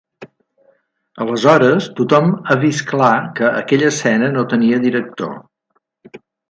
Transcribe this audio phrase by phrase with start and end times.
[1.25, 5.41] Aleshores tothom ha vist clar que aquella escena no tenia director.